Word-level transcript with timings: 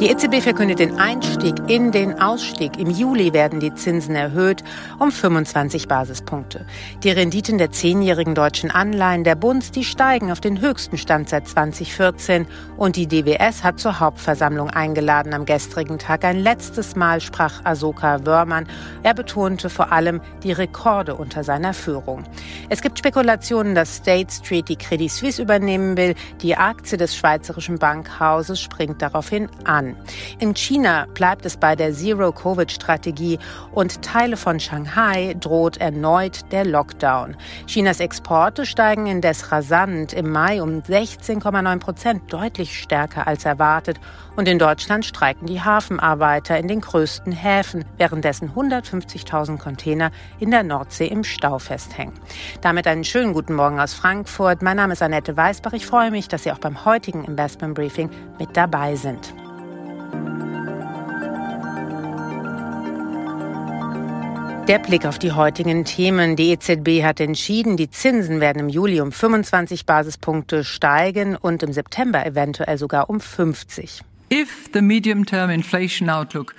Die 0.00 0.10
EZB 0.10 0.42
verkündet 0.42 0.80
den 0.80 0.98
Einstieg 0.98 1.54
in 1.68 1.92
den 1.92 2.20
Ausstieg. 2.20 2.78
Im 2.78 2.90
Juli 2.90 3.32
werden 3.32 3.60
die 3.60 3.74
Zinsen 3.74 4.16
erhöht 4.16 4.64
um 4.98 5.12
25 5.12 5.86
Basispunkte. 5.86 6.66
Die 7.04 7.10
Renditen 7.10 7.58
der 7.58 7.70
zehnjährigen 7.70 8.34
deutschen 8.34 8.72
Anleihen 8.72 9.22
der 9.22 9.36
Bund, 9.36 9.76
die 9.76 9.84
steigen 9.84 10.32
auf 10.32 10.40
den 10.40 10.60
höchsten 10.60 10.98
Stand 10.98 11.28
seit 11.28 11.46
2014. 11.46 12.46
Und 12.76 12.96
die 12.96 13.06
DWS 13.06 13.62
hat 13.62 13.78
zur 13.78 14.00
Hauptversammlung 14.00 14.68
eingeladen. 14.68 15.32
Am 15.32 15.46
gestrigen 15.46 15.98
Tag 15.98 16.24
ein 16.24 16.40
letztes 16.40 16.96
Mal 16.96 17.20
sprach 17.20 17.64
Asoka 17.64 18.26
Wörmann. 18.26 18.66
Er 19.04 19.14
betonte 19.14 19.70
vor 19.70 19.92
allem 19.92 20.20
die 20.42 20.52
Rekorde 20.52 21.14
unter 21.14 21.44
seiner 21.44 21.72
Führung. 21.72 22.24
Es 22.68 22.82
gibt 22.82 22.98
Spekulationen, 22.98 23.76
dass 23.76 23.94
State 23.94 24.34
Street 24.34 24.68
die 24.68 24.76
Credit 24.76 25.10
Suisse 25.10 25.40
übernehmen 25.40 25.96
will. 25.96 26.16
Die 26.42 26.56
Aktie 26.56 26.98
des 26.98 27.16
schweizerischen 27.16 27.78
Bankhauses 27.78 28.60
springt 28.60 28.93
daraufhin 29.02 29.48
an. 29.64 29.96
In 30.38 30.54
China 30.54 31.06
bleibt 31.14 31.46
es 31.46 31.56
bei 31.56 31.76
der 31.76 31.92
Zero-Covid-Strategie 31.92 33.38
und 33.72 34.02
Teile 34.02 34.36
von 34.36 34.60
Shanghai 34.60 35.34
droht 35.38 35.78
erneut 35.78 36.52
der 36.52 36.64
Lockdown. 36.64 37.36
Chinas 37.66 38.00
Exporte 38.00 38.66
steigen 38.66 39.06
indes 39.06 39.52
rasant 39.52 40.12
im 40.12 40.30
Mai 40.30 40.62
um 40.62 40.80
16,9 40.80 41.78
Prozent, 41.78 42.32
deutlich 42.32 42.78
stärker 42.78 43.26
als 43.26 43.44
erwartet. 43.44 44.00
Und 44.36 44.48
in 44.48 44.58
Deutschland 44.58 45.04
streiken 45.04 45.46
die 45.46 45.60
Hafenarbeiter 45.60 46.58
in 46.58 46.66
den 46.66 46.80
größten 46.80 47.32
Häfen, 47.32 47.84
währenddessen 47.98 48.50
150.000 48.50 49.58
Container 49.58 50.10
in 50.40 50.50
der 50.50 50.64
Nordsee 50.64 51.06
im 51.06 51.22
Stau 51.22 51.58
festhängen. 51.58 52.14
Damit 52.60 52.86
einen 52.86 53.04
schönen 53.04 53.32
guten 53.32 53.54
Morgen 53.54 53.78
aus 53.78 53.94
Frankfurt. 53.94 54.60
Mein 54.60 54.76
Name 54.76 54.94
ist 54.94 55.02
Annette 55.02 55.36
Weißbach. 55.36 55.72
Ich 55.72 55.86
freue 55.86 56.10
mich, 56.10 56.28
dass 56.28 56.42
Sie 56.42 56.52
auch 56.52 56.58
beim 56.58 56.84
heutigen 56.84 57.24
Investment 57.24 57.74
Briefing 57.74 58.10
mit 58.38 58.56
dabei 58.56 58.83
sind. 58.94 59.34
Der 64.68 64.78
Blick 64.78 65.04
auf 65.04 65.18
die 65.18 65.32
heutigen 65.32 65.84
Themen. 65.84 66.36
Die 66.36 66.50
EZB 66.52 67.02
hat 67.02 67.20
entschieden, 67.20 67.76
die 67.76 67.90
Zinsen 67.90 68.40
werden 68.40 68.60
im 68.60 68.68
Juli 68.70 68.98
um 69.02 69.12
25 69.12 69.84
Basispunkte 69.84 70.64
steigen 70.64 71.36
und 71.36 71.62
im 71.62 71.74
September 71.74 72.24
eventuell 72.24 72.78
sogar 72.78 73.10
um 73.10 73.20
50. 73.20 74.00
If 74.32 74.70
the 74.72 74.80
medium-term 74.80 75.50
inflation 75.50 76.08
outlook 76.08 76.54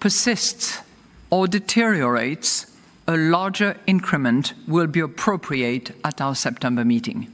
persists 0.00 0.82
or 1.28 1.46
deteriorates, 1.46 2.66
a 3.06 3.14
larger 3.14 3.76
increment 3.84 4.54
will 4.66 4.86
be 4.86 5.02
appropriate 5.02 5.92
at 6.02 6.18
our 6.22 6.34
September 6.34 6.82
meeting. 6.82 7.28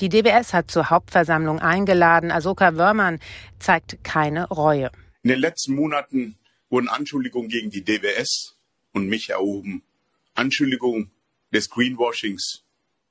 Die 0.00 0.08
DBS 0.08 0.52
hat 0.52 0.72
zur 0.72 0.90
Hauptversammlung 0.90 1.60
eingeladen. 1.60 2.32
Asoka 2.32 2.76
Wörmann 2.76 3.20
zeigt 3.60 4.02
keine 4.02 4.48
Reue. 4.48 4.90
In 5.22 5.30
den 5.30 5.38
letzten 5.38 5.74
Monaten 5.76 6.36
wurden 6.68 6.88
Anschuldigungen 6.88 7.48
gegen 7.48 7.70
die 7.70 7.84
DWS 7.84 8.56
und 8.92 9.06
mich 9.06 9.30
erhoben. 9.30 9.84
Anschuldigungen 10.34 11.12
des 11.52 11.70
Greenwashings, 11.70 12.64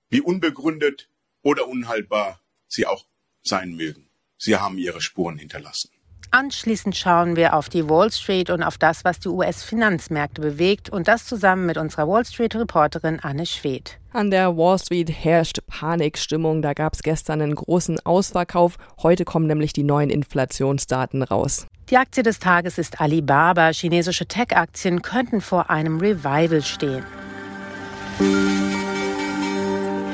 wie 0.09 0.19
unbegründet 0.19 1.07
oder 1.41 1.69
unhaltbar 1.69 2.41
sie 2.67 2.85
auch 2.85 3.05
sein 3.43 3.75
mögen. 3.75 4.09
Sie 4.37 4.57
haben 4.57 4.77
ihre 4.77 5.01
Spuren 5.01 5.37
hinterlassen. 5.37 5.89
Anschließend 6.33 6.97
schauen 6.97 7.35
wir 7.35 7.53
auf 7.53 7.69
die 7.69 7.87
Wall 7.87 8.11
Street 8.11 8.49
und 8.49 8.63
auf 8.63 8.79
das, 8.79 9.05
was 9.05 9.19
die 9.19 9.29
US-Finanzmärkte 9.29 10.41
bewegt 10.41 10.89
und 10.89 11.07
das 11.07 11.27
zusammen 11.27 11.67
mit 11.67 11.77
unserer 11.77 12.07
Wall 12.07 12.25
Street-Reporterin 12.25 13.19
Anne 13.19 13.45
Schwedt. 13.45 13.99
An 14.13 14.31
der 14.31 14.57
Wall 14.57 14.79
Street 14.79 15.11
herrscht 15.11 15.59
Panikstimmung. 15.67 16.63
Da 16.63 16.73
gab 16.73 16.95
es 16.95 17.03
gestern 17.03 17.39
einen 17.43 17.53
großen 17.53 17.99
Ausverkauf. 18.03 18.77
Heute 19.03 19.25
kommen 19.25 19.45
nämlich 19.45 19.73
die 19.73 19.83
neuen 19.83 20.09
Inflationsdaten 20.09 21.21
raus. 21.21 21.67
Die 21.91 21.97
Aktie 21.97 22.23
des 22.23 22.39
Tages 22.39 22.79
ist 22.79 22.99
Alibaba. 22.99 23.69
Chinesische 23.69 24.25
Tech-Aktien 24.25 25.03
könnten 25.03 25.39
vor 25.39 25.69
einem 25.69 25.99
Revival 25.99 26.63
stehen. 26.63 27.03